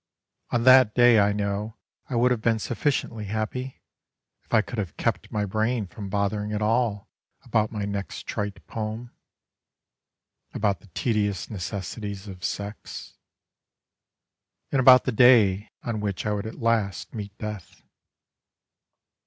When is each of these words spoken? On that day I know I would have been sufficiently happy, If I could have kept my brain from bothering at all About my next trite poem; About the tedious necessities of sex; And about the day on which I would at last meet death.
On 0.49 0.63
that 0.63 0.95
day 0.95 1.19
I 1.19 1.31
know 1.31 1.77
I 2.09 2.15
would 2.15 2.31
have 2.31 2.41
been 2.41 2.57
sufficiently 2.57 3.25
happy, 3.25 3.83
If 4.43 4.51
I 4.51 4.63
could 4.63 4.79
have 4.79 4.97
kept 4.97 5.31
my 5.31 5.45
brain 5.45 5.85
from 5.85 6.09
bothering 6.09 6.53
at 6.53 6.61
all 6.63 7.07
About 7.43 7.71
my 7.71 7.85
next 7.85 8.25
trite 8.25 8.65
poem; 8.65 9.11
About 10.55 10.79
the 10.79 10.87
tedious 10.95 11.51
necessities 11.51 12.27
of 12.27 12.43
sex; 12.43 13.13
And 14.71 14.79
about 14.79 15.03
the 15.03 15.11
day 15.11 15.69
on 15.83 15.99
which 16.01 16.25
I 16.25 16.31
would 16.31 16.47
at 16.47 16.55
last 16.57 17.13
meet 17.13 17.37
death. 17.37 17.83